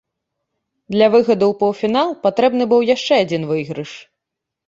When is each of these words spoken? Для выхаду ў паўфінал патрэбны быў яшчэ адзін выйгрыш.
Для 0.93 1.09
выхаду 1.15 1.45
ў 1.49 1.53
паўфінал 1.59 2.09
патрэбны 2.25 2.63
быў 2.71 2.81
яшчэ 2.95 3.13
адзін 3.27 3.41
выйгрыш. 3.51 3.91